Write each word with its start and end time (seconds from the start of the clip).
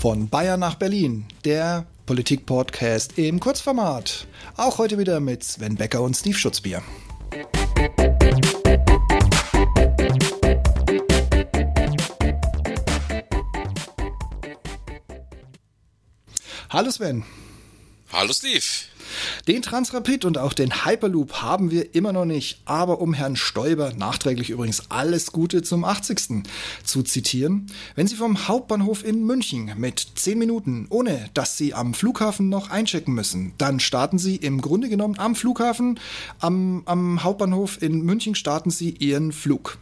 Von 0.00 0.28
Bayern 0.28 0.60
nach 0.60 0.76
Berlin, 0.76 1.26
der 1.44 1.84
Politik-Podcast 2.06 3.18
im 3.18 3.40
Kurzformat. 3.40 4.28
Auch 4.56 4.78
heute 4.78 4.96
wieder 4.96 5.18
mit 5.18 5.42
Sven 5.42 5.74
Becker 5.74 6.02
und 6.02 6.16
Steve 6.16 6.38
Schutzbier. 6.38 6.82
Hallo 16.70 16.90
Sven. 16.92 17.24
Hallo 18.18 18.32
Steve. 18.32 18.64
Den 19.46 19.62
Transrapid 19.62 20.24
und 20.24 20.38
auch 20.38 20.52
den 20.52 20.84
Hyperloop 20.84 21.34
haben 21.34 21.70
wir 21.70 21.94
immer 21.94 22.12
noch 22.12 22.24
nicht, 22.24 22.60
aber 22.64 23.00
um 23.00 23.14
Herrn 23.14 23.36
Stoiber, 23.36 23.92
nachträglich 23.92 24.50
übrigens 24.50 24.90
alles 24.90 25.30
Gute 25.30 25.62
zum 25.62 25.84
80. 25.84 26.42
zu 26.82 27.04
zitieren, 27.04 27.68
wenn 27.94 28.08
Sie 28.08 28.16
vom 28.16 28.48
Hauptbahnhof 28.48 29.04
in 29.04 29.24
München 29.24 29.70
mit 29.76 30.04
10 30.16 30.36
Minuten, 30.36 30.88
ohne 30.90 31.30
dass 31.32 31.56
Sie 31.56 31.74
am 31.74 31.94
Flughafen 31.94 32.48
noch 32.48 32.70
einchecken 32.70 33.14
müssen, 33.14 33.52
dann 33.56 33.78
starten 33.78 34.18
Sie 34.18 34.34
im 34.34 34.62
Grunde 34.62 34.88
genommen 34.88 35.16
am 35.16 35.36
Flughafen, 35.36 36.00
am, 36.40 36.82
am 36.86 37.22
Hauptbahnhof 37.22 37.80
in 37.80 38.02
München 38.02 38.34
starten 38.34 38.70
Sie 38.70 38.90
Ihren 38.98 39.30
Flug. 39.30 39.78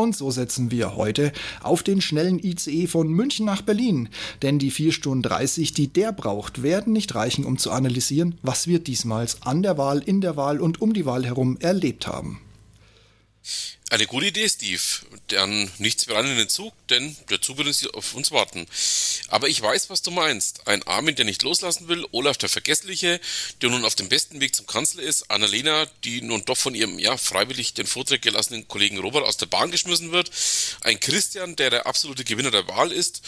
Und 0.00 0.16
so 0.16 0.30
setzen 0.30 0.70
wir 0.70 0.96
heute 0.96 1.30
auf 1.62 1.82
den 1.82 2.00
schnellen 2.00 2.42
ICE 2.42 2.86
von 2.86 3.08
München 3.08 3.44
nach 3.44 3.60
Berlin. 3.60 4.08
Denn 4.40 4.58
die 4.58 4.70
4 4.70 4.92
Stunden 4.92 5.22
30, 5.22 5.74
die 5.74 5.88
der 5.88 6.10
braucht, 6.10 6.62
werden 6.62 6.94
nicht 6.94 7.14
reichen, 7.14 7.44
um 7.44 7.58
zu 7.58 7.70
analysieren, 7.70 8.36
was 8.40 8.66
wir 8.66 8.78
diesmals 8.78 9.42
an 9.42 9.62
der 9.62 9.76
Wahl, 9.76 9.98
in 9.98 10.22
der 10.22 10.38
Wahl 10.38 10.58
und 10.58 10.80
um 10.80 10.94
die 10.94 11.04
Wahl 11.04 11.26
herum 11.26 11.58
erlebt 11.60 12.06
haben. 12.06 12.40
Eine 13.90 14.06
gute 14.06 14.26
Idee, 14.26 14.48
Steve. 14.48 14.80
Dann 15.28 15.68
nichts 15.78 16.06
mehr 16.06 16.16
an 16.16 16.26
in 16.26 16.36
den 16.36 16.48
Zug, 16.48 16.72
denn 16.90 17.16
der 17.28 17.40
Zug 17.40 17.58
wird 17.58 17.94
auf 17.94 18.14
uns 18.14 18.30
warten. 18.30 18.66
Aber 19.26 19.48
ich 19.48 19.60
weiß, 19.60 19.90
was 19.90 20.00
du 20.02 20.12
meinst. 20.12 20.68
Ein 20.68 20.84
Armin, 20.84 21.16
der 21.16 21.24
nicht 21.24 21.42
loslassen 21.42 21.88
will, 21.88 22.06
Olaf 22.12 22.36
der 22.36 22.48
Vergessliche, 22.48 23.20
der 23.60 23.70
nun 23.70 23.84
auf 23.84 23.96
dem 23.96 24.08
besten 24.08 24.40
Weg 24.40 24.54
zum 24.54 24.68
Kanzler 24.68 25.02
ist, 25.02 25.28
Annalena, 25.28 25.86
die 26.04 26.22
nun 26.22 26.44
doch 26.44 26.56
von 26.56 26.76
ihrem, 26.76 27.00
ja, 27.00 27.16
freiwillig 27.16 27.74
den 27.74 27.88
Vortrag 27.88 28.22
gelassenen 28.22 28.68
Kollegen 28.68 28.98
Robert 28.98 29.24
aus 29.24 29.38
der 29.38 29.46
Bahn 29.46 29.72
geschmissen 29.72 30.12
wird, 30.12 30.30
ein 30.82 31.00
Christian, 31.00 31.56
der 31.56 31.70
der 31.70 31.86
absolute 31.86 32.22
Gewinner 32.22 32.52
der 32.52 32.68
Wahl 32.68 32.92
ist 32.92 33.22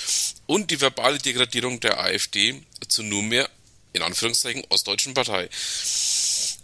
und 0.46 0.70
die 0.70 0.80
verbale 0.80 1.18
Degradierung 1.18 1.80
der 1.80 1.98
AfD 1.98 2.62
zu 2.86 3.02
nunmehr, 3.02 3.50
in 3.94 4.02
Anführungszeichen, 4.02 4.64
ostdeutschen 4.68 5.14
Partei. 5.14 5.48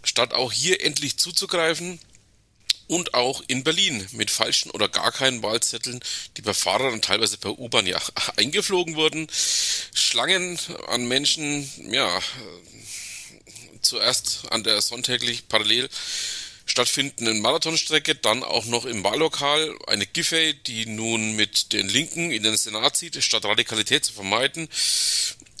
Statt 0.03 0.33
auch 0.33 0.53
hier 0.53 0.81
endlich 0.81 1.17
zuzugreifen, 1.17 1.99
und 2.89 3.13
auch 3.13 3.43
in 3.47 3.63
Berlin 3.63 4.05
mit 4.13 4.31
falschen 4.31 4.71
oder 4.71 4.89
gar 4.89 5.11
keinen 5.11 5.43
Wahlzetteln, 5.43 5.99
die 6.35 6.41
bei 6.41 6.55
Fahrern 6.55 6.93
und 6.93 7.05
teilweise 7.05 7.37
per 7.37 7.57
U-Bahn 7.57 7.85
ja 7.85 8.01
eingeflogen 8.35 8.95
wurden. 8.95 9.27
Schlangen 9.93 10.59
an 10.87 11.07
Menschen, 11.07 11.71
ja, 11.91 12.19
zuerst 13.81 14.41
an 14.49 14.63
der 14.63 14.81
sonntäglich 14.81 15.47
parallel 15.47 15.87
stattfindenden 16.65 17.41
Marathonstrecke, 17.41 18.15
dann 18.15 18.43
auch 18.43 18.65
noch 18.65 18.85
im 18.85 19.03
Wahllokal. 19.03 19.75
Eine 19.87 20.05
Giffey, 20.07 20.53
die 20.53 20.87
nun 20.87 21.35
mit 21.35 21.73
den 21.73 21.87
Linken 21.89 22.31
in 22.31 22.43
den 22.43 22.57
Senat 22.57 22.97
zieht, 22.97 23.23
statt 23.23 23.45
Radikalität 23.45 24.05
zu 24.05 24.13
vermeiden. 24.13 24.67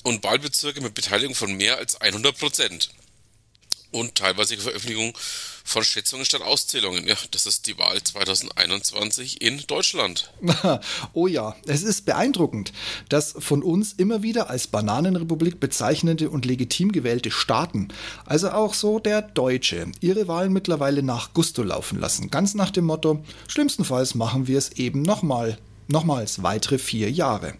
Und 0.03 0.23
Wahlbezirke 0.23 0.81
mit 0.81 0.95
Beteiligung 0.95 1.35
von 1.35 1.53
mehr 1.53 1.77
als 1.77 1.99
100 1.99 2.37
Prozent 2.37 2.89
und 3.91 4.15
teilweise 4.15 4.57
Veröffentlichung 4.57 5.13
von 5.63 5.83
Schätzungen 5.83 6.25
statt 6.25 6.41
Auszählungen. 6.41 7.07
Ja, 7.07 7.15
das 7.31 7.45
ist 7.45 7.67
die 7.67 7.77
Wahl 7.77 8.01
2021 8.01 9.41
in 9.41 9.63
Deutschland. 9.67 10.31
oh 11.13 11.27
ja, 11.27 11.55
es 11.67 11.83
ist 11.83 12.05
beeindruckend, 12.05 12.73
dass 13.09 13.35
von 13.37 13.61
uns 13.61 13.93
immer 13.93 14.23
wieder 14.23 14.49
als 14.49 14.67
Bananenrepublik 14.67 15.59
bezeichnete 15.59 16.29
und 16.29 16.45
legitim 16.45 16.91
gewählte 16.91 17.31
Staaten, 17.31 17.89
also 18.25 18.49
auch 18.49 18.73
so 18.73 18.99
der 18.99 19.21
Deutsche, 19.21 19.91
ihre 20.01 20.27
Wahlen 20.27 20.53
mittlerweile 20.53 21.03
nach 21.03 21.33
Gusto 21.33 21.63
laufen 21.63 21.99
lassen. 21.99 22.29
Ganz 22.31 22.55
nach 22.55 22.71
dem 22.71 22.85
Motto, 22.85 23.23
schlimmstenfalls 23.47 24.15
machen 24.15 24.47
wir 24.47 24.57
es 24.57 24.71
eben 24.71 25.01
nochmal 25.01 25.57
Nochmals 25.91 26.43
weitere 26.43 26.77
vier 26.77 27.09
Jahre. 27.09 27.55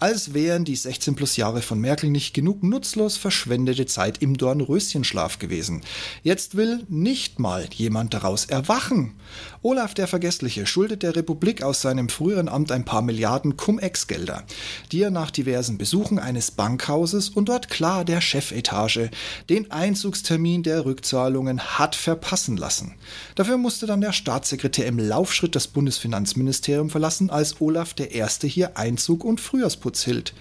Als 0.00 0.34
wären 0.34 0.64
die 0.64 0.74
16 0.74 1.14
plus 1.14 1.36
Jahre 1.36 1.62
von 1.62 1.80
Merkel 1.80 2.10
nicht 2.10 2.34
genug 2.34 2.64
nutzlos 2.64 3.16
verschwendete 3.16 3.86
Zeit 3.86 4.18
im 4.20 4.36
Dornröschenschlaf 4.36 5.38
gewesen. 5.38 5.82
Jetzt 6.24 6.56
will 6.56 6.84
nicht 6.88 7.38
mal 7.38 7.68
jemand 7.72 8.14
daraus 8.14 8.46
erwachen. 8.46 9.14
Olaf 9.62 9.94
der 9.94 10.08
Vergessliche 10.08 10.66
schuldet 10.66 11.04
der 11.04 11.14
Republik 11.14 11.62
aus 11.62 11.80
seinem 11.80 12.08
früheren 12.08 12.48
Amt 12.48 12.72
ein 12.72 12.84
paar 12.84 13.02
Milliarden 13.02 13.56
Cum-Ex-Gelder, 13.56 14.42
die 14.90 15.02
er 15.02 15.10
nach 15.10 15.30
diversen 15.30 15.78
Besuchen 15.78 16.18
eines 16.18 16.50
Bankhauses 16.50 17.28
und 17.28 17.48
dort 17.48 17.68
klar 17.68 18.04
der 18.04 18.20
Chefetage 18.20 19.10
den 19.48 19.70
Einzugstermin 19.70 20.64
der 20.64 20.84
Rückzahlungen 20.84 21.60
hat 21.60 21.94
verpassen 21.94 22.56
lassen. 22.56 22.94
Dafür 23.36 23.56
musste 23.56 23.86
dann 23.86 24.00
der 24.00 24.12
Staatssekretär 24.12 24.86
im 24.86 24.98
Laufschritt 24.98 25.54
das 25.54 25.68
Bundesfinanzministerium 25.68 26.90
verlassen, 26.90 27.30
als 27.30 27.60
Olaf 27.60 27.67
der 27.70 28.12
Erste 28.12 28.46
hier 28.46 28.76
Einzug 28.76 29.24
und 29.24 29.40
Frühjahrsputz 29.40 30.04
hielt. 30.04 30.34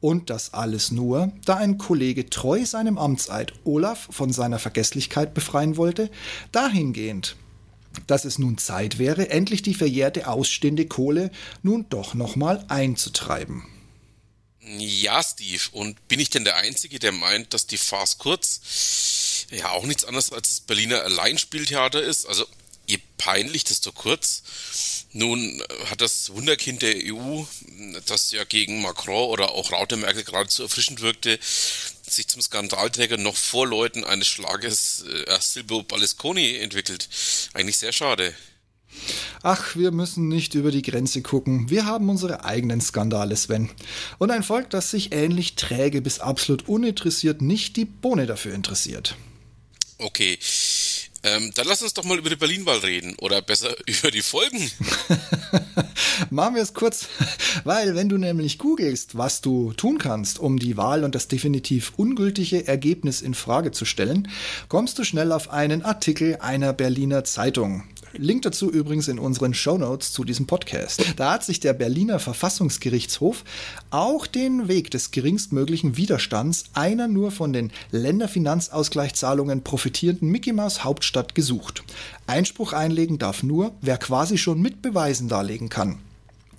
Und 0.00 0.30
das 0.30 0.54
alles 0.54 0.90
nur, 0.90 1.30
da 1.44 1.56
ein 1.56 1.76
Kollege 1.76 2.30
treu 2.30 2.64
seinem 2.64 2.96
Amtseid 2.96 3.52
Olaf 3.64 4.08
von 4.10 4.32
seiner 4.32 4.58
Vergesslichkeit 4.58 5.34
befreien 5.34 5.76
wollte, 5.76 6.10
dahingehend, 6.52 7.36
dass 8.06 8.24
es 8.24 8.38
nun 8.38 8.56
Zeit 8.56 8.98
wäre, 8.98 9.30
endlich 9.30 9.62
die 9.62 9.74
verjährte 9.74 10.26
ausstehende 10.26 10.86
Kohle 10.86 11.30
nun 11.62 11.86
doch 11.90 12.14
nochmal 12.14 12.64
einzutreiben. 12.68 13.64
Ja, 14.78 15.22
Steve, 15.22 15.62
und 15.72 16.08
bin 16.08 16.20
ich 16.20 16.30
denn 16.30 16.44
der 16.44 16.56
Einzige, 16.56 16.98
der 16.98 17.12
meint, 17.12 17.52
dass 17.54 17.66
die 17.66 17.78
Farce 17.78 18.18
kurz 18.18 19.46
ja 19.50 19.70
auch 19.70 19.84
nichts 19.84 20.04
anderes 20.04 20.32
als 20.32 20.48
das 20.48 20.60
Berliner 20.60 21.02
Alleinspieltheater 21.02 22.02
ist? 22.02 22.26
Also 22.26 22.46
je 22.86 22.98
peinlich, 23.18 23.64
desto 23.64 23.92
kurz. 23.92 24.99
Nun 25.12 25.60
hat 25.86 26.00
das 26.00 26.30
Wunderkind 26.30 26.82
der 26.82 26.94
EU, 26.96 27.42
das 28.06 28.30
ja 28.30 28.44
gegen 28.44 28.80
Macron 28.80 29.28
oder 29.28 29.50
auch 29.50 29.72
Raute 29.72 29.96
Merkel 29.96 30.22
geradezu 30.22 30.62
erfrischend 30.62 31.00
wirkte, 31.00 31.38
sich 31.42 32.28
zum 32.28 32.40
Skandalträger 32.40 33.16
noch 33.16 33.36
vor 33.36 33.66
Leuten 33.66 34.04
eines 34.04 34.28
Schlages 34.28 35.04
äh, 35.26 35.38
Silvio 35.40 35.82
Berlusconi 35.82 36.56
entwickelt. 36.56 37.08
Eigentlich 37.54 37.78
sehr 37.78 37.92
schade. 37.92 38.34
Ach, 39.42 39.74
wir 39.76 39.90
müssen 39.90 40.28
nicht 40.28 40.54
über 40.54 40.70
die 40.70 40.82
Grenze 40.82 41.22
gucken. 41.22 41.70
Wir 41.70 41.86
haben 41.86 42.08
unsere 42.08 42.44
eigenen 42.44 42.80
Skandale, 42.80 43.36
Sven. 43.36 43.70
Und 44.18 44.30
ein 44.30 44.42
Volk, 44.42 44.70
das 44.70 44.90
sich 44.90 45.12
ähnlich 45.12 45.54
träge 45.54 46.02
bis 46.02 46.20
absolut 46.20 46.68
uninteressiert 46.68 47.40
nicht 47.40 47.76
die 47.76 47.84
Bohne 47.84 48.26
dafür 48.26 48.54
interessiert. 48.54 49.16
Okay. 49.98 50.38
Ähm, 51.22 51.50
dann 51.54 51.66
lass 51.66 51.82
uns 51.82 51.92
doch 51.92 52.04
mal 52.04 52.18
über 52.18 52.30
die 52.30 52.36
Berlinwahl 52.36 52.78
reden 52.78 53.14
oder 53.18 53.42
besser 53.42 53.74
über 53.86 54.10
die 54.10 54.22
Folgen. 54.22 54.70
Machen 56.30 56.54
wir 56.54 56.62
es 56.62 56.74
kurz, 56.74 57.08
weil 57.64 57.94
wenn 57.94 58.08
du 58.08 58.16
nämlich 58.16 58.58
googelst, 58.58 59.18
was 59.18 59.40
du 59.40 59.72
tun 59.74 59.98
kannst, 59.98 60.38
um 60.38 60.58
die 60.58 60.76
Wahl 60.76 61.04
und 61.04 61.14
das 61.14 61.28
definitiv 61.28 61.92
ungültige 61.96 62.66
Ergebnis 62.66 63.20
in 63.20 63.34
Frage 63.34 63.70
zu 63.70 63.84
stellen, 63.84 64.28
kommst 64.68 64.98
du 64.98 65.04
schnell 65.04 65.32
auf 65.32 65.50
einen 65.50 65.82
Artikel 65.82 66.36
einer 66.36 66.72
Berliner 66.72 67.24
Zeitung. 67.24 67.84
Link 68.12 68.42
dazu 68.42 68.70
übrigens 68.70 69.08
in 69.08 69.18
unseren 69.18 69.54
Show 69.54 69.78
Notes 69.78 70.12
zu 70.12 70.24
diesem 70.24 70.46
Podcast. 70.46 71.04
Da 71.16 71.32
hat 71.32 71.44
sich 71.44 71.60
der 71.60 71.72
Berliner 71.72 72.18
Verfassungsgerichtshof 72.18 73.44
auch 73.90 74.26
den 74.26 74.68
Weg 74.68 74.90
des 74.90 75.10
geringstmöglichen 75.10 75.96
Widerstands 75.96 76.64
einer 76.74 77.08
nur 77.08 77.30
von 77.30 77.52
den 77.52 77.70
Länderfinanzausgleichszahlungen 77.92 79.62
profitierenden 79.62 80.28
Mickey 80.28 80.52
Mouse 80.52 80.84
Hauptstadt 80.84 81.34
gesucht. 81.34 81.84
Einspruch 82.26 82.72
einlegen 82.72 83.18
darf 83.18 83.42
nur, 83.42 83.72
wer 83.80 83.98
quasi 83.98 84.38
schon 84.38 84.60
mit 84.60 84.82
Beweisen 84.82 85.28
darlegen 85.28 85.68
kann 85.68 85.98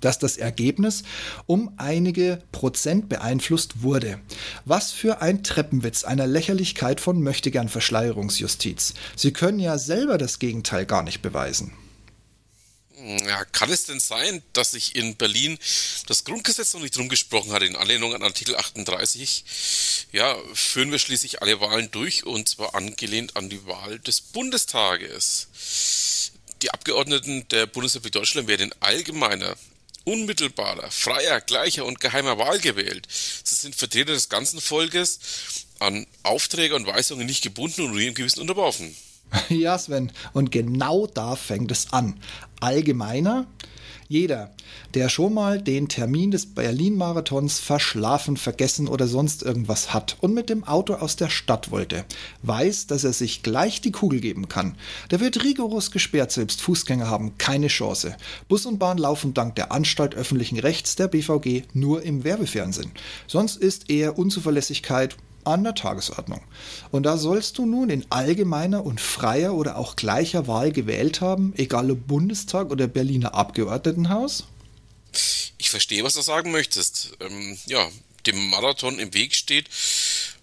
dass 0.02 0.18
das 0.18 0.36
Ergebnis 0.36 1.02
um 1.46 1.72
einige 1.78 2.42
Prozent 2.52 3.08
beeinflusst 3.08 3.82
wurde. 3.82 4.20
Was 4.66 4.92
für 4.92 5.22
ein 5.22 5.42
Treppenwitz 5.42 6.04
einer 6.04 6.26
Lächerlichkeit 6.26 7.00
von 7.00 7.22
Möchtegern 7.22 7.70
Verschleierungsjustiz. 7.70 8.94
Sie 9.16 9.32
können 9.32 9.58
ja 9.58 9.78
selber 9.78 10.18
das 10.18 10.38
Gegenteil 10.38 10.84
gar 10.84 11.02
nicht 11.02 11.22
beweisen. 11.22 11.72
Ja, 13.26 13.44
kann 13.44 13.70
es 13.70 13.86
denn 13.86 13.98
sein, 13.98 14.42
dass 14.52 14.72
sich 14.72 14.94
in 14.94 15.16
Berlin 15.16 15.58
das 16.06 16.22
Grundgesetz 16.24 16.72
noch 16.74 16.82
nicht 16.82 16.96
rumgesprochen 16.96 17.52
hat 17.52 17.62
in 17.62 17.74
Anlehnung 17.74 18.14
an 18.14 18.22
Artikel 18.22 18.54
38? 18.54 19.44
Ja, 20.12 20.36
führen 20.54 20.92
wir 20.92 21.00
schließlich 21.00 21.42
alle 21.42 21.60
Wahlen 21.60 21.90
durch 21.90 22.24
und 22.24 22.48
zwar 22.48 22.76
angelehnt 22.76 23.36
an 23.36 23.48
die 23.48 23.66
Wahl 23.66 23.98
des 23.98 24.20
Bundestages. 24.20 25.48
Die 26.62 26.70
Abgeordneten 26.70 27.48
der 27.48 27.66
Bundesrepublik 27.66 28.12
Deutschland 28.12 28.46
werden 28.46 28.70
in 28.70 28.74
allgemeiner 28.78 29.56
unmittelbarer, 30.04 30.90
freier, 30.90 31.40
gleicher 31.40 31.84
und 31.84 32.00
geheimer 32.00 32.38
Wahl 32.38 32.58
gewählt. 32.58 33.06
Sie 33.08 33.54
sind 33.54 33.74
Vertreter 33.74 34.12
des 34.12 34.28
ganzen 34.28 34.60
Volkes, 34.60 35.20
an 35.78 36.06
Aufträge 36.22 36.76
und 36.76 36.86
Weisungen 36.86 37.26
nicht 37.26 37.42
gebunden 37.42 37.82
und 37.82 37.98
im 37.98 38.14
Gewissen 38.14 38.40
unterworfen. 38.40 38.96
Ja, 39.48 39.78
Sven, 39.78 40.10
und 40.32 40.50
genau 40.50 41.06
da 41.06 41.36
fängt 41.36 41.70
es 41.70 41.92
an. 41.92 42.14
Allgemeiner, 42.60 43.46
jeder, 44.08 44.50
der 44.94 45.08
schon 45.08 45.32
mal 45.32 45.60
den 45.60 45.88
Termin 45.88 46.30
des 46.30 46.54
Berlin-Marathons 46.54 47.58
verschlafen, 47.60 48.36
vergessen 48.36 48.88
oder 48.88 49.06
sonst 49.06 49.42
irgendwas 49.42 49.94
hat 49.94 50.16
und 50.20 50.34
mit 50.34 50.50
dem 50.50 50.64
Auto 50.64 50.94
aus 50.94 51.16
der 51.16 51.30
Stadt 51.30 51.70
wollte, 51.70 52.04
weiß, 52.42 52.88
dass 52.88 53.04
er 53.04 53.14
sich 53.14 53.42
gleich 53.42 53.80
die 53.80 53.92
Kugel 53.92 54.20
geben 54.20 54.48
kann. 54.48 54.76
Der 55.10 55.20
wird 55.20 55.42
rigoros 55.42 55.90
gesperrt, 55.90 56.30
selbst 56.30 56.60
Fußgänger 56.60 57.08
haben 57.08 57.38
keine 57.38 57.68
Chance. 57.68 58.16
Bus 58.48 58.66
und 58.66 58.78
Bahn 58.78 58.98
laufen 58.98 59.32
dank 59.32 59.54
der 59.54 59.72
Anstalt 59.72 60.14
öffentlichen 60.14 60.58
Rechts 60.58 60.94
der 60.94 61.08
BVG 61.08 61.62
nur 61.72 62.02
im 62.02 62.22
Werbefernsehen. 62.22 62.92
Sonst 63.26 63.56
ist 63.56 63.88
eher 63.88 64.18
Unzuverlässigkeit 64.18 65.16
an 65.44 65.64
der 65.64 65.74
Tagesordnung. 65.74 66.40
Und 66.90 67.04
da 67.04 67.16
sollst 67.16 67.58
du 67.58 67.66
nun 67.66 67.90
in 67.90 68.06
allgemeiner 68.10 68.84
und 68.84 69.00
freier 69.00 69.54
oder 69.54 69.76
auch 69.76 69.96
gleicher 69.96 70.46
Wahl 70.46 70.72
gewählt 70.72 71.20
haben, 71.20 71.52
egal 71.56 71.90
ob 71.90 72.06
Bundestag 72.06 72.70
oder 72.70 72.86
Berliner 72.86 73.34
Abgeordnetenhaus? 73.34 74.44
Ich 75.58 75.70
verstehe, 75.70 76.04
was 76.04 76.14
du 76.14 76.22
sagen 76.22 76.50
möchtest. 76.50 77.12
Ähm, 77.20 77.58
ja, 77.66 77.88
dem 78.26 78.50
Marathon 78.50 78.98
im 78.98 79.14
Weg 79.14 79.34
steht, 79.34 79.68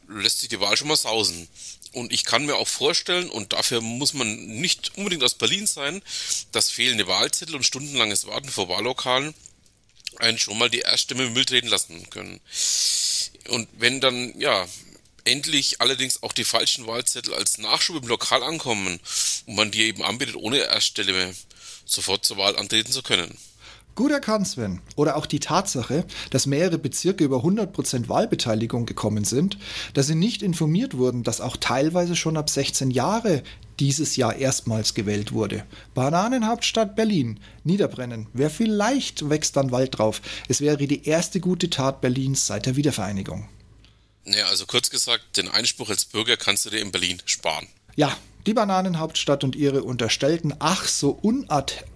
lässt 0.07 0.39
sich 0.39 0.49
die 0.49 0.59
Wahl 0.59 0.77
schon 0.77 0.87
mal 0.87 0.97
sausen. 0.97 1.47
Und 1.91 2.13
ich 2.13 2.23
kann 2.23 2.45
mir 2.45 2.55
auch 2.55 2.67
vorstellen, 2.67 3.29
und 3.29 3.53
dafür 3.53 3.81
muss 3.81 4.13
man 4.13 4.45
nicht 4.45 4.95
unbedingt 4.97 5.23
aus 5.23 5.33
Berlin 5.33 5.65
sein, 5.65 6.03
dass 6.51 6.69
fehlende 6.69 7.07
Wahlzettel 7.07 7.55
und 7.55 7.63
stundenlanges 7.63 8.27
Warten 8.27 8.49
vor 8.49 8.69
Wahllokalen 8.69 9.33
einen 10.17 10.37
schon 10.37 10.57
mal 10.57 10.69
die 10.69 10.79
Erststimme 10.79 11.25
im 11.25 11.33
Müll 11.33 11.45
treten 11.45 11.67
lassen 11.67 12.09
können. 12.09 12.39
Und 13.49 13.67
wenn 13.77 14.01
dann, 14.01 14.39
ja, 14.39 14.67
endlich 15.25 15.81
allerdings 15.81 16.23
auch 16.23 16.33
die 16.33 16.43
falschen 16.43 16.87
Wahlzettel 16.87 17.33
als 17.33 17.57
Nachschub 17.57 18.03
im 18.03 18.07
Lokal 18.07 18.43
ankommen 18.43 18.99
und 19.45 19.55
man 19.55 19.71
die 19.71 19.83
eben 19.83 20.03
anbietet, 20.03 20.35
ohne 20.35 20.57
Erststelle 20.57 21.33
sofort 21.85 22.25
zur 22.25 22.37
Wahl 22.37 22.57
antreten 22.57 22.91
zu 22.91 23.01
können. 23.01 23.37
Gut 23.99 24.11
erkannt, 24.11 24.47
Sven. 24.47 24.79
Oder 24.95 25.17
auch 25.17 25.25
die 25.25 25.41
Tatsache, 25.41 26.05
dass 26.29 26.45
mehrere 26.45 26.77
Bezirke 26.77 27.25
über 27.25 27.43
100% 27.43 28.07
Wahlbeteiligung 28.07 28.85
gekommen 28.85 29.25
sind, 29.25 29.57
dass 29.93 30.07
sie 30.07 30.15
nicht 30.15 30.41
informiert 30.41 30.95
wurden, 30.95 31.23
dass 31.23 31.41
auch 31.41 31.57
teilweise 31.57 32.15
schon 32.15 32.37
ab 32.37 32.49
16 32.49 32.91
Jahre 32.91 33.43
dieses 33.77 34.15
Jahr 34.15 34.37
erstmals 34.37 34.93
gewählt 34.93 35.33
wurde. 35.33 35.65
Bananenhauptstadt 35.95 36.95
Berlin. 36.95 37.41
Niederbrennen. 37.65 38.27
Wer 38.31 38.49
vielleicht 38.49 39.29
wächst 39.29 39.57
dann 39.57 39.71
Wald 39.71 39.97
drauf. 39.97 40.21
Es 40.47 40.61
wäre 40.61 40.87
die 40.87 41.05
erste 41.05 41.41
gute 41.41 41.69
Tat 41.69 41.99
Berlins 41.99 42.47
seit 42.47 42.67
der 42.67 42.77
Wiedervereinigung. 42.77 43.49
Ja, 44.35 44.45
also 44.45 44.65
kurz 44.65 44.89
gesagt, 44.89 45.37
den 45.37 45.49
Einspruch 45.49 45.89
als 45.89 46.05
Bürger 46.05 46.37
kannst 46.37 46.65
du 46.65 46.69
dir 46.69 46.79
in 46.79 46.91
Berlin 46.91 47.21
sparen. 47.25 47.67
Ja, 47.95 48.15
die 48.45 48.53
Bananenhauptstadt 48.53 49.43
und 49.43 49.55
ihre 49.55 49.83
unterstellten, 49.83 50.55
ach 50.59 50.87
so 50.87 51.19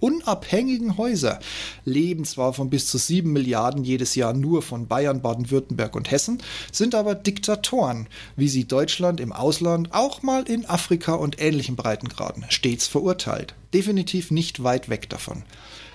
unabhängigen 0.00 0.98
Häuser 0.98 1.40
leben 1.84 2.24
zwar 2.24 2.52
von 2.52 2.68
bis 2.68 2.86
zu 2.86 2.98
sieben 2.98 3.32
Milliarden 3.32 3.82
jedes 3.82 4.14
Jahr 4.14 4.34
nur 4.34 4.62
von 4.62 4.86
Bayern, 4.86 5.22
Baden-Württemberg 5.22 5.96
und 5.96 6.10
Hessen, 6.10 6.42
sind 6.70 6.94
aber 6.94 7.14
Diktatoren, 7.14 8.08
wie 8.36 8.48
sie 8.48 8.66
Deutschland 8.66 9.20
im 9.20 9.32
Ausland, 9.32 9.94
auch 9.94 10.22
mal 10.22 10.42
in 10.42 10.66
Afrika 10.66 11.14
und 11.14 11.40
ähnlichen 11.40 11.76
Breitengraden, 11.76 12.44
stets 12.50 12.86
verurteilt. 12.86 13.54
Definitiv 13.72 14.30
nicht 14.30 14.62
weit 14.62 14.90
weg 14.90 15.08
davon. 15.08 15.44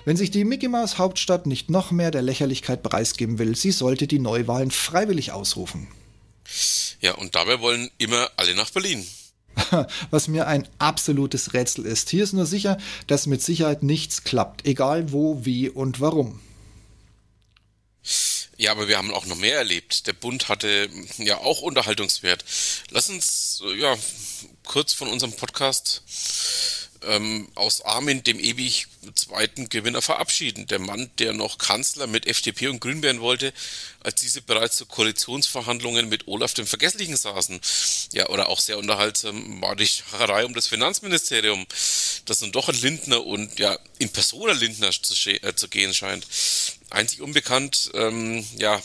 Wenn 0.04 0.16
sich 0.16 0.32
die 0.32 0.44
Mickey 0.44 0.68
Mouse 0.68 0.98
Hauptstadt 0.98 1.46
nicht 1.46 1.70
noch 1.70 1.92
mehr 1.92 2.10
der 2.10 2.22
Lächerlichkeit 2.22 2.82
preisgeben 2.82 3.38
will, 3.38 3.54
sie 3.54 3.70
sollte 3.70 4.08
die 4.08 4.18
Neuwahlen 4.18 4.72
freiwillig 4.72 5.30
ausrufen. 5.30 5.86
Ja, 7.00 7.14
und 7.14 7.34
dabei 7.34 7.60
wollen 7.60 7.90
immer 7.98 8.30
alle 8.36 8.54
nach 8.54 8.70
Berlin. 8.70 9.06
was 10.10 10.28
mir 10.28 10.46
ein 10.46 10.68
absolutes 10.78 11.54
Rätsel 11.54 11.86
ist. 11.86 12.10
Hier 12.10 12.24
ist 12.24 12.32
nur 12.32 12.46
sicher, 12.46 12.78
dass 13.06 13.26
mit 13.26 13.42
Sicherheit 13.42 13.82
nichts 13.82 14.24
klappt, 14.24 14.66
egal 14.66 15.12
wo, 15.12 15.44
wie 15.44 15.68
und 15.68 16.00
warum. 16.00 16.40
Ja, 18.56 18.72
aber 18.72 18.88
wir 18.88 18.98
haben 18.98 19.12
auch 19.12 19.26
noch 19.26 19.36
mehr 19.36 19.56
erlebt. 19.56 20.06
Der 20.06 20.12
Bund 20.12 20.48
hatte 20.48 20.90
ja 21.16 21.38
auch 21.38 21.62
Unterhaltungswert. 21.62 22.44
Lass 22.90 23.08
uns 23.08 23.62
ja 23.78 23.96
kurz 24.64 24.92
von 24.92 25.08
unserem 25.08 25.32
Podcast 25.32 26.02
ähm, 27.06 27.48
aus 27.54 27.82
Armin, 27.82 28.22
dem 28.22 28.38
ewig 28.38 28.86
zweiten 29.14 29.68
Gewinner, 29.68 30.02
verabschieden. 30.02 30.66
Der 30.66 30.78
Mann, 30.78 31.10
der 31.18 31.32
noch 31.32 31.58
Kanzler 31.58 32.06
mit 32.06 32.26
FDP 32.26 32.68
und 32.68 32.80
Grün 32.80 33.02
werden 33.02 33.20
wollte, 33.20 33.52
als 34.00 34.20
diese 34.20 34.42
bereits 34.42 34.76
zu 34.76 34.86
Koalitionsverhandlungen 34.86 36.08
mit 36.08 36.28
Olaf 36.28 36.54
dem 36.54 36.66
Vergesslichen 36.66 37.16
saßen. 37.16 37.60
Ja, 38.12 38.28
oder 38.28 38.48
auch 38.48 38.60
sehr 38.60 38.78
unterhaltsam 38.78 39.60
war 39.60 39.76
die 39.76 39.86
Schacherei 39.86 40.44
um 40.44 40.54
das 40.54 40.66
Finanzministerium, 40.66 41.66
das 42.26 42.40
nun 42.40 42.52
doch 42.52 42.68
ein 42.68 42.80
Lindner 42.80 43.24
und 43.24 43.58
ja, 43.58 43.78
in 43.98 44.10
Persona 44.10 44.52
Lindner 44.52 44.90
zu, 44.90 45.30
äh, 45.30 45.54
zu 45.54 45.68
gehen 45.68 45.94
scheint. 45.94 46.26
Einzig 46.90 47.20
unbekannt, 47.20 47.90
ähm, 47.94 48.46
ja, 48.58 48.80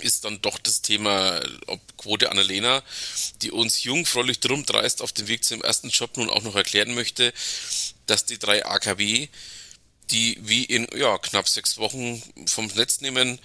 ist 0.00 0.24
dann 0.24 0.40
doch 0.42 0.58
das 0.58 0.82
Thema 0.82 1.40
ob 1.66 1.80
Quote 1.96 2.30
Annalena, 2.30 2.82
die 3.42 3.50
uns 3.50 3.84
jungfräulich 3.84 4.40
drum 4.40 4.64
dreist 4.66 5.02
auf 5.02 5.12
dem 5.12 5.28
Weg 5.28 5.44
zum 5.44 5.62
ersten 5.62 5.88
Job 5.88 6.16
nun 6.16 6.30
auch 6.30 6.42
noch 6.42 6.56
erklären 6.56 6.94
möchte, 6.94 7.32
dass 8.06 8.24
die 8.24 8.38
drei 8.38 8.64
AKW, 8.64 9.28
die 10.10 10.38
wie 10.42 10.64
in 10.64 10.86
ja, 10.96 11.18
knapp 11.18 11.48
sechs 11.48 11.78
Wochen 11.78 12.22
vom 12.46 12.66
Netz 12.68 13.00
nehmen, 13.00 13.38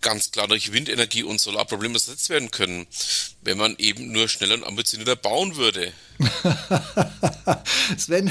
ganz 0.00 0.30
klar 0.30 0.48
durch 0.48 0.72
Windenergie 0.72 1.22
und 1.22 1.40
Solarprobleme 1.40 1.94
ersetzt 1.94 2.28
werden 2.30 2.50
können, 2.50 2.86
wenn 3.42 3.58
man 3.58 3.76
eben 3.78 4.12
nur 4.12 4.28
schneller 4.28 4.54
und 4.54 4.64
ambitionierter 4.64 5.16
bauen 5.16 5.56
würde. 5.56 5.92
Sven, 7.96 8.30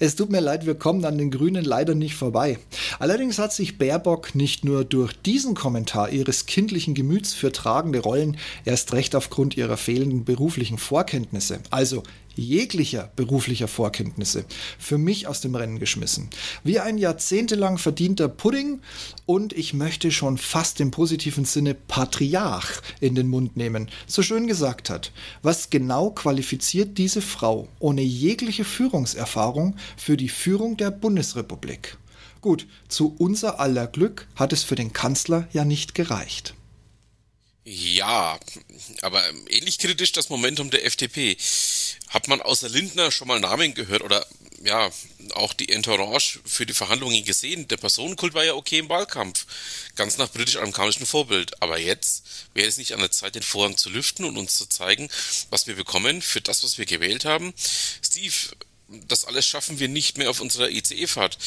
es 0.00 0.16
tut 0.16 0.30
mir 0.30 0.40
leid, 0.40 0.66
wir 0.66 0.74
kommen 0.74 1.04
an 1.04 1.18
den 1.18 1.30
Grünen 1.30 1.64
leider 1.64 1.94
nicht 1.94 2.14
vorbei. 2.14 2.58
Allerdings 2.98 3.38
hat 3.38 3.52
sich 3.52 3.78
Baerbock 3.78 4.34
nicht 4.34 4.64
nur 4.64 4.84
durch 4.84 5.12
diesen 5.12 5.54
Kommentar 5.54 6.10
ihres 6.10 6.46
kindlichen 6.46 6.94
Gemüts 6.94 7.34
für 7.34 7.52
tragende 7.52 8.00
Rollen 8.00 8.36
erst 8.64 8.92
recht 8.92 9.14
aufgrund 9.14 9.56
ihrer 9.56 9.76
fehlenden 9.76 10.24
beruflichen 10.24 10.78
Vorkenntnisse, 10.78 11.60
also 11.70 12.02
jeglicher 12.38 13.10
beruflicher 13.16 13.68
Vorkenntnisse 13.68 14.44
für 14.78 14.96
mich 14.96 15.26
aus 15.26 15.40
dem 15.40 15.54
Rennen 15.54 15.78
geschmissen. 15.78 16.30
Wie 16.64 16.78
ein 16.78 16.98
jahrzehntelang 16.98 17.78
verdienter 17.78 18.28
Pudding 18.28 18.80
und 19.26 19.52
ich 19.52 19.74
möchte 19.74 20.10
schon 20.10 20.38
fast 20.38 20.80
im 20.80 20.90
positiven 20.90 21.44
Sinne 21.44 21.74
Patriarch 21.74 22.80
in 23.00 23.14
den 23.14 23.28
Mund 23.28 23.56
nehmen, 23.56 23.88
so 24.06 24.22
schön 24.22 24.46
gesagt 24.46 24.88
hat. 24.88 25.12
Was 25.42 25.70
genau 25.70 26.10
qualifiziert 26.10 26.77
diese 26.86 27.22
Frau 27.22 27.68
ohne 27.78 28.02
jegliche 28.02 28.64
Führungserfahrung 28.64 29.76
für 29.96 30.16
die 30.16 30.28
Führung 30.28 30.76
der 30.76 30.90
Bundesrepublik? 30.90 31.98
Gut, 32.40 32.66
zu 32.88 33.14
unser 33.18 33.60
aller 33.60 33.86
Glück 33.86 34.28
hat 34.36 34.52
es 34.52 34.62
für 34.62 34.76
den 34.76 34.92
Kanzler 34.92 35.48
ja 35.52 35.64
nicht 35.64 35.94
gereicht. 35.94 36.54
Ja, 37.64 38.38
aber 39.02 39.22
ähnlich 39.50 39.78
kritisch 39.78 40.12
das 40.12 40.30
Momentum 40.30 40.70
der 40.70 40.86
FDP. 40.86 41.36
Hat 42.08 42.28
man 42.28 42.40
außer 42.40 42.68
Lindner 42.68 43.10
schon 43.10 43.28
mal 43.28 43.40
Namen 43.40 43.74
gehört 43.74 44.02
oder 44.02 44.26
ja, 44.62 44.90
auch 45.34 45.52
die 45.52 45.68
Entourage 45.68 46.40
für 46.44 46.66
die 46.66 46.74
Verhandlungen 46.74 47.24
gesehen? 47.24 47.68
Der 47.68 47.76
Personenkult 47.76 48.34
war 48.34 48.44
ja 48.44 48.54
okay 48.54 48.78
im 48.78 48.88
Wahlkampf. 48.88 49.46
Ganz 49.94 50.18
nach 50.18 50.30
britisch-amerikanischem 50.30 51.06
Vorbild. 51.06 51.62
Aber 51.62 51.78
jetzt 51.78 52.24
wäre 52.54 52.68
es 52.68 52.76
nicht 52.76 52.92
an 52.92 53.00
der 53.00 53.10
Zeit, 53.10 53.34
den 53.34 53.42
Vorhang 53.42 53.76
zu 53.76 53.90
lüften 53.90 54.24
und 54.24 54.36
uns 54.36 54.56
zu 54.56 54.66
zeigen, 54.66 55.08
was 55.50 55.66
wir 55.66 55.76
bekommen 55.76 56.22
für 56.22 56.40
das, 56.40 56.64
was 56.64 56.78
wir 56.78 56.86
gewählt 56.86 57.24
haben. 57.24 57.52
Steve, 58.02 58.34
das 58.88 59.26
alles 59.26 59.46
schaffen 59.46 59.78
wir 59.78 59.88
nicht 59.88 60.16
mehr 60.16 60.30
auf 60.30 60.40
unserer 60.40 60.70
ICE-Fahrt. 60.70 61.38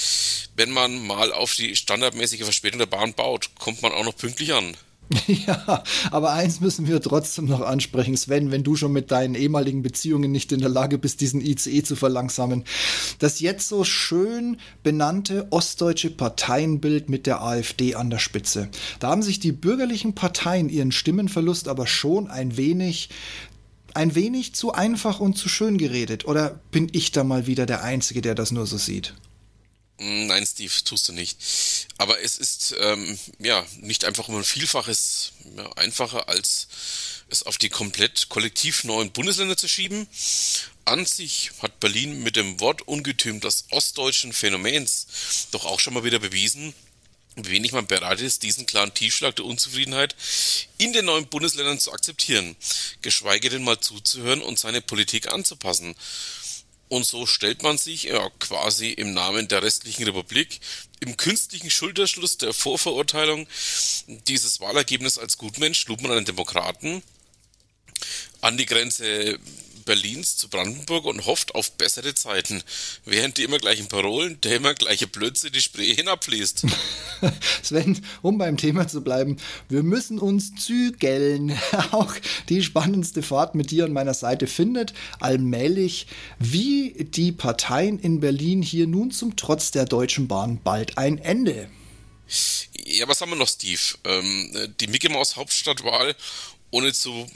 Wenn 0.55 0.69
man 0.69 1.05
mal 1.05 1.33
auf 1.33 1.55
die 1.55 1.75
standardmäßige 1.75 2.43
Verspätung 2.43 2.79
der 2.79 2.85
Bahn 2.85 3.13
baut, 3.13 3.49
kommt 3.57 3.81
man 3.81 3.91
auch 3.91 4.05
noch 4.05 4.15
pünktlich 4.15 4.53
an. 4.53 4.77
Ja, 5.47 5.83
aber 6.11 6.33
eins 6.33 6.59
müssen 6.59 6.87
wir 6.87 7.01
trotzdem 7.01 7.45
noch 7.45 7.61
ansprechen, 7.61 8.15
Sven, 8.15 8.51
wenn 8.51 8.63
du 8.63 8.75
schon 8.75 8.91
mit 8.91 9.11
deinen 9.11 9.35
ehemaligen 9.35 9.81
Beziehungen 9.81 10.31
nicht 10.31 10.51
in 10.51 10.59
der 10.59 10.69
Lage 10.69 10.97
bist, 10.97 11.21
diesen 11.21 11.41
ICE 11.41 11.83
zu 11.83 11.95
verlangsamen. 11.95 12.63
Das 13.19 13.39
jetzt 13.39 13.67
so 13.67 13.83
schön 13.83 14.57
benannte 14.83 15.47
ostdeutsche 15.51 16.09
Parteienbild 16.09 17.09
mit 17.09 17.25
der 17.25 17.41
AfD 17.41 17.95
an 17.95 18.09
der 18.09 18.19
Spitze. 18.19 18.69
Da 18.99 19.09
haben 19.09 19.23
sich 19.23 19.39
die 19.39 19.51
bürgerlichen 19.51 20.13
Parteien 20.13 20.69
ihren 20.69 20.91
Stimmenverlust 20.91 21.67
aber 21.67 21.87
schon 21.87 22.29
ein 22.29 22.57
wenig 22.57 23.09
ein 23.93 24.15
wenig 24.15 24.55
zu 24.55 24.71
einfach 24.71 25.19
und 25.19 25.37
zu 25.37 25.49
schön 25.49 25.77
geredet. 25.77 26.25
Oder 26.25 26.61
bin 26.71 26.87
ich 26.93 27.11
da 27.11 27.25
mal 27.25 27.45
wieder 27.45 27.65
der 27.65 27.83
Einzige, 27.83 28.21
der 28.21 28.35
das 28.35 28.51
nur 28.51 28.65
so 28.65 28.77
sieht? 28.77 29.15
Hm, 30.01 30.25
nein, 30.25 30.45
Steve, 30.47 30.73
tust 30.83 31.07
du 31.09 31.13
nicht. 31.13 31.37
Aber 31.99 32.19
es 32.21 32.39
ist 32.39 32.75
ähm, 32.79 33.19
ja 33.37 33.63
nicht 33.81 34.03
einfach 34.03 34.27
um 34.27 34.35
ein 34.35 34.43
Vielfaches 34.43 35.33
ja, 35.55 35.71
einfacher, 35.73 36.27
als 36.27 36.67
es 37.29 37.43
auf 37.43 37.59
die 37.59 37.69
komplett 37.69 38.27
kollektiv 38.27 38.83
neuen 38.83 39.11
Bundesländer 39.11 39.57
zu 39.57 39.67
schieben. 39.67 40.07
An 40.85 41.05
sich 41.05 41.51
hat 41.61 41.79
Berlin 41.79 42.23
mit 42.23 42.35
dem 42.35 42.59
Wortungetüm 42.59 43.41
des 43.41 43.65
ostdeutschen 43.69 44.33
Phänomens 44.33 45.05
doch 45.51 45.65
auch 45.65 45.79
schon 45.79 45.93
mal 45.93 46.03
wieder 46.03 46.17
bewiesen, 46.17 46.73
wie 47.35 47.51
wenig 47.51 47.71
man 47.71 47.85
bereit 47.85 48.21
ist, 48.21 48.41
diesen 48.41 48.65
klaren 48.65 48.95
Tiefschlag 48.95 49.35
der 49.35 49.45
Unzufriedenheit 49.45 50.15
in 50.79 50.93
den 50.93 51.05
neuen 51.05 51.27
Bundesländern 51.27 51.79
zu 51.79 51.93
akzeptieren, 51.93 52.55
geschweige 53.03 53.51
denn 53.51 53.63
mal 53.63 53.79
zuzuhören 53.79 54.41
und 54.41 54.57
seine 54.57 54.81
Politik 54.81 55.31
anzupassen. 55.31 55.95
Und 56.91 57.05
so 57.05 57.25
stellt 57.25 57.63
man 57.63 57.77
sich 57.77 58.03
ja 58.03 58.29
quasi 58.39 58.89
im 58.89 59.13
Namen 59.13 59.47
der 59.47 59.63
restlichen 59.63 60.03
Republik 60.03 60.59
im 60.99 61.15
künstlichen 61.15 61.71
Schulterschluss 61.71 62.37
der 62.37 62.51
Vorverurteilung 62.51 63.47
dieses 64.27 64.59
Wahlergebnis 64.59 65.17
als 65.17 65.37
Gutmensch 65.37 65.87
lud 65.87 66.01
man 66.01 66.11
einen 66.11 66.25
Demokraten 66.25 67.01
an 68.41 68.57
die 68.57 68.65
Grenze 68.65 69.39
Berlins 69.81 70.37
zu 70.37 70.49
Brandenburg 70.49 71.05
und 71.05 71.25
hofft 71.25 71.55
auf 71.55 71.71
bessere 71.73 72.15
Zeiten, 72.15 72.63
während 73.05 73.37
die 73.37 73.43
immer 73.43 73.59
gleichen 73.59 73.87
Parolen, 73.87 74.39
der 74.41 74.57
immer 74.57 74.73
gleiche 74.73 75.07
Blödsinn 75.07 75.51
die 75.51 75.61
Spree 75.61 75.93
hinabfließt. 75.93 76.65
Sven, 77.63 78.03
um 78.21 78.37
beim 78.37 78.57
Thema 78.57 78.87
zu 78.87 79.01
bleiben, 79.01 79.37
wir 79.69 79.83
müssen 79.83 80.19
uns 80.19 80.53
zügeln. 80.55 81.57
Auch 81.91 82.13
die 82.49 82.63
spannendste 82.63 83.23
Fahrt 83.23 83.55
mit 83.55 83.71
dir 83.71 83.85
an 83.85 83.93
meiner 83.93 84.13
Seite 84.13 84.47
findet 84.47 84.93
allmählich, 85.19 86.07
wie 86.39 87.05
die 87.09 87.31
Parteien 87.31 87.99
in 87.99 88.19
Berlin 88.19 88.61
hier 88.61 88.87
nun 88.87 89.11
zum 89.11 89.35
Trotz 89.35 89.71
der 89.71 89.85
Deutschen 89.85 90.27
Bahn 90.27 90.59
bald 90.63 90.97
ein 90.97 91.17
Ende. 91.17 91.69
Ja, 92.85 93.07
was 93.07 93.21
haben 93.21 93.31
wir 93.31 93.35
noch, 93.35 93.47
Steve? 93.47 93.81
Ähm, 94.05 94.73
die 94.79 94.87
Mickey 94.87 95.09
Maus 95.09 95.35
Hauptstadtwahl 95.35 96.15
ohne 96.71 96.93
zu 96.93 97.27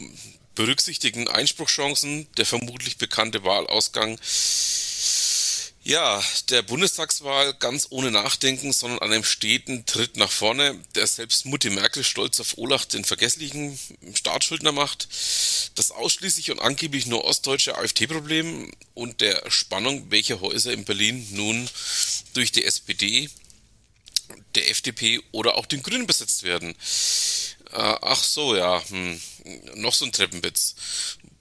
berücksichtigen 0.55 1.27
Einspruchschancen, 1.27 2.27
der 2.38 2.45
vermutlich 2.45 2.97
bekannte 2.97 3.43
Wahlausgang. 3.43 4.19
Ja, 5.83 6.24
der 6.50 6.63
Bundestagswahl 6.63 7.53
ganz 7.53 7.85
ohne 7.91 8.09
Nachdenken, 8.09 8.74
sondern 8.74 8.97
an 9.00 9.12
einem 9.12 9.24
steten 9.24 9.85
Tritt 9.85 10.17
nach 10.17 10.31
vorne, 10.31 10.81
der 10.95 11.05
selbst 11.05 11.45
Mutti 11.45 11.69
Merkel 11.69 12.03
stolz 12.03 12.39
auf 12.39 12.57
Olaf 12.57 12.88
den 12.88 13.05
vergesslichen 13.05 13.77
Staatsschuldner 14.15 14.71
macht, 14.71 15.07
das 15.75 15.91
ausschließlich 15.91 16.50
und 16.50 16.59
angeblich 16.59 17.05
nur 17.05 17.24
ostdeutsche 17.24 17.77
AfD-Problem 17.77 18.71
und 18.95 19.21
der 19.21 19.43
Spannung, 19.51 20.09
welche 20.09 20.41
Häuser 20.41 20.74
in 20.74 20.85
Berlin 20.85 21.27
nun 21.33 21.69
durch 22.33 22.51
die 22.51 22.65
SPD, 22.65 23.29
der 24.55 24.71
FDP 24.71 25.21
oder 25.31 25.55
auch 25.55 25.67
den 25.67 25.83
Grünen 25.83 26.07
besetzt 26.07 26.41
werden. 26.41 26.75
Äh, 27.75 27.96
ach 28.01 28.24
so, 28.24 28.55
ja. 28.55 28.82
Hm. 28.89 29.20
Noch 29.75 29.94
so 29.94 30.05
ein 30.05 30.12
Treppenwitz. 30.12 30.75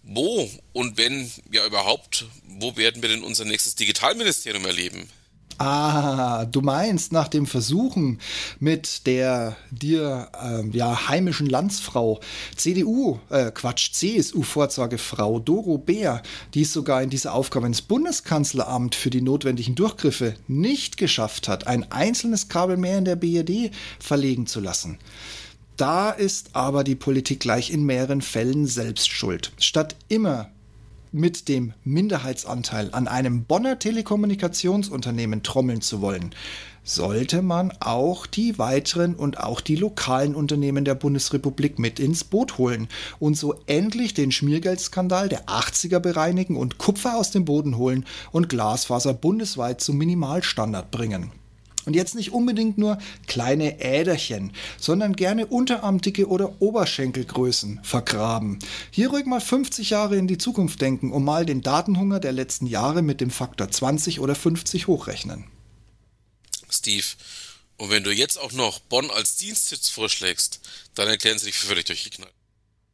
Wo 0.03 0.51
und 0.73 0.99
wenn, 0.99 1.31
ja 1.51 1.65
überhaupt, 1.67 2.27
wo 2.47 2.77
werden 2.77 3.01
wir 3.01 3.09
denn 3.09 3.25
unser 3.25 3.45
nächstes 3.45 3.75
Digitalministerium 3.75 4.67
erleben? 4.67 5.09
Ah, 5.57 6.47
du 6.47 6.63
meinst 6.63 7.13
nach 7.13 7.29
dem 7.29 7.47
Versuchen 7.47 8.19
mit 8.59 9.07
der 9.07 9.57
dir 9.71 10.29
äh, 10.43 10.69
ja 10.77 11.09
heimischen 11.09 11.47
Landsfrau 11.47 12.21
CDU, 12.57 13.21
äh, 13.31 13.53
Quatsch, 13.53 13.93
CSU-Vorsorgefrau 13.93 15.39
Doro 15.39 15.79
Bär, 15.79 16.23
die 16.55 16.63
es 16.63 16.73
sogar 16.73 17.03
in 17.03 17.11
dieser 17.11 17.35
Aufgabe 17.35 17.69
ins 17.69 17.83
Bundeskanzleramt 17.83 18.97
für 18.97 19.11
die 19.11 19.23
notwendigen 19.23 19.77
Durchgriffe 19.77 20.35
nicht 20.49 20.97
geschafft 20.97 21.47
hat, 21.47 21.69
ein 21.69 21.91
einzelnes 21.93 22.49
Kabel 22.49 22.77
mehr 22.77 22.99
in 22.99 23.05
der 23.05 23.17
BRD 23.17 23.71
verlegen 24.01 24.49
zu 24.49 24.59
lassen. 24.59 24.99
Da 25.77 26.11
ist 26.11 26.51
aber 26.53 26.85
die 26.85 26.95
Politik 26.95 27.41
gleich 27.41 27.71
in 27.71 27.85
mehreren 27.85 28.23
Fällen 28.23 28.67
selbst 28.67 29.11
schuld. 29.11 29.53
Statt 29.59 29.97
immer 30.09 30.51
mit 31.11 31.49
dem 31.49 31.73
Minderheitsanteil 31.85 32.91
an 32.93 33.09
einem 33.09 33.45
Bonner 33.45 33.79
Telekommunikationsunternehmen 33.79 35.43
trommeln 35.43 35.81
zu 35.81 36.01
wollen, 36.01 36.35
sollte 36.85 37.41
man 37.41 37.73
auch 37.81 38.27
die 38.27 38.59
weiteren 38.59 39.15
und 39.15 39.39
auch 39.39 39.61
die 39.61 39.77
lokalen 39.77 40.35
Unternehmen 40.35 40.85
der 40.85 40.95
Bundesrepublik 40.95 41.79
mit 41.79 41.99
ins 41.99 42.25
Boot 42.25 42.59
holen 42.59 42.89
und 43.19 43.37
so 43.37 43.55
endlich 43.67 44.15
den 44.15 44.33
Schmiergeldskandal 44.33 45.29
der 45.29 45.47
80er 45.47 45.99
bereinigen 45.99 46.57
und 46.57 46.79
Kupfer 46.79 47.17
aus 47.17 47.31
dem 47.31 47.45
Boden 47.45 47.79
holen 47.79 48.05
und 48.33 48.49
Glasfaser 48.49 49.15
bundesweit 49.15 49.81
zum 49.81 49.97
Minimalstandard 49.97 50.91
bringen. 50.91 51.33
Und 51.87 51.95
jetzt 51.95 52.15
nicht 52.15 52.33
unbedingt 52.33 52.79
nur 52.79 52.99
kleine 53.27 53.81
Äderchen, 53.81 54.53
sondern 54.79 55.15
gerne 55.15 55.47
unterarmdicke 55.47 56.29
oder 56.29 56.61
Oberschenkelgrößen 56.61 57.81
vergraben. 57.83 58.59
Hier 58.91 59.11
ruhig 59.11 59.27
mal 59.27 59.41
50 59.41 59.91
Jahre 59.91 60.17
in 60.17 60.27
die 60.27 60.39
Zukunft 60.39 60.81
denken 60.81 61.13
und 61.13 61.25
mal 61.25 61.45
den 61.45 61.63
Datenhunger 61.63 62.21
der 62.21 62.33
letzten 62.33 62.67
Jahre 62.67 63.03
mit 63.03 63.21
dem 63.21 63.31
Faktor 63.31 63.71
20 63.71 64.21
oder 64.21 64.35
50 64.35 64.87
hochrechnen. 64.87 65.45
Steve, 66.71 67.05
und 67.77 67.91
wenn 67.91 68.05
du 68.05 68.13
jetzt 68.13 68.39
auch 68.39 68.53
noch 68.53 68.79
Bonn 68.79 69.11
als 69.11 69.37
Dienstsitz 69.37 69.89
vorschlägst, 69.89 70.61
dann 70.95 71.09
erklären 71.09 71.39
sie 71.39 71.47
dich 71.47 71.57
für 71.57 71.67
völlig 71.67 71.85
durchgeknallt. 71.87 72.33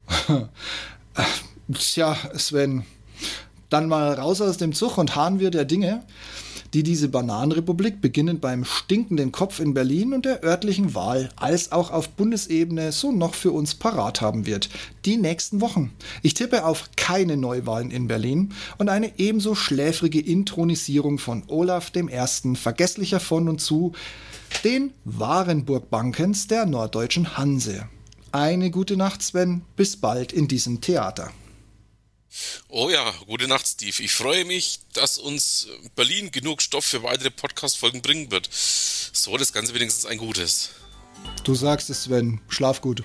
Tja, 1.75 2.17
Sven, 2.37 2.85
dann 3.69 3.89
mal 3.89 4.15
raus 4.15 4.41
aus 4.41 4.57
dem 4.57 4.75
Zug 4.75 4.99
und 4.99 5.15
harren 5.15 5.39
wir 5.39 5.51
der 5.51 5.65
Dinge 5.65 6.05
die 6.75 6.83
diese 6.83 7.09
Bananenrepublik 7.09 8.00
beginnend 8.00 8.41
beim 8.41 8.65
stinkenden 8.65 9.33
Kopf 9.33 9.61
in 9.61 9.75
Berlin 9.75 10.12
und 10.12 10.25
der 10.25 10.45
örtlichen 10.45 10.95
Wahl 10.95 11.31
als 11.37 11.73
auch 11.73 11.91
auf 11.91 12.11
Bundesebene 12.11 12.93
so 12.93 13.12
noch 13.12 13.35
für 13.35 13.53
uns 13.53 13.75
parat 13.75 14.21
haben 14.21 14.47
wird. 14.47 14.69
Die 15.05 15.17
nächsten 15.17 15.61
Wochen. 15.61 15.93
Ich 16.23 16.35
tippe 16.35 16.65
auf 16.65 16.91
keine 16.97 17.37
Neuwahlen 17.37 17.91
in 17.91 18.07
Berlin 18.07 18.53
und 18.79 18.89
eine 18.89 19.19
ebenso 19.19 19.55
schläfrige 19.55 20.21
Intronisierung 20.21 21.19
von 21.19 21.43
Olaf 21.49 21.93
I., 21.97 22.57
vergesslicher 22.57 23.21
von 23.21 23.49
und 23.49 23.61
zu, 23.61 23.93
den 24.65 24.93
wahren 25.05 25.65
Burgbankens 25.65 26.47
der 26.47 26.67
norddeutschen 26.67 27.37
Hanse. 27.37 27.89
Eine 28.33 28.71
gute 28.71 28.97
Nacht, 28.97 29.23
Sven. 29.23 29.62
Bis 29.77 29.97
bald 29.97 30.33
in 30.33 30.47
diesem 30.47 30.81
Theater. 30.81 31.31
Oh 32.69 32.91
ja, 32.91 33.13
gute 33.27 33.49
Nacht, 33.49 33.67
Steve. 33.67 34.03
Ich 34.03 34.13
freue 34.13 34.45
mich, 34.45 34.81
dass 34.93 35.19
uns 35.19 35.67
Berlin 35.97 36.31
genug 36.31 36.63
Stoff 36.63 36.85
für 36.85 37.03
weitere 37.03 37.31
Podcast-Folgen 37.31 38.03
bringen 38.03 38.31
wird. 38.31 38.49
So 38.53 39.37
das 39.37 39.53
Ganze 39.53 39.75
wenigstens 39.75 40.07
ein 40.07 40.19
gutes. 40.19 40.71
Du 41.45 41.55
sagst 41.55 41.91
es, 41.91 42.05
Sven. 42.05 42.41
Schlaf 42.49 42.81
gut. 42.81 43.03